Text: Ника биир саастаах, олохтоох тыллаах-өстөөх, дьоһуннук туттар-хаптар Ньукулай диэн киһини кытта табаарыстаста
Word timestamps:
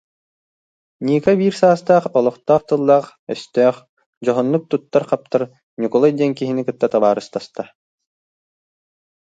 Ника 1.05 1.33
биир 1.41 1.53
саастаах, 1.61 2.05
олохтоох 2.17 2.63
тыллаах-өстөөх, 2.69 3.77
дьоһуннук 4.25 4.63
туттар-хаптар 4.71 5.41
Ньукулай 5.81 6.11
диэн 6.17 6.33
киһини 6.39 6.61
кытта 6.67 6.87
табаарыстаста 6.93 7.63